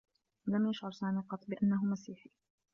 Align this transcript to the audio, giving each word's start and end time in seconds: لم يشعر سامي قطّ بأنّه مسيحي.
لم 0.47 0.69
يشعر 0.69 0.91
سامي 0.91 1.23
قطّ 1.29 1.45
بأنّه 1.49 1.85
مسيحي. 1.85 2.29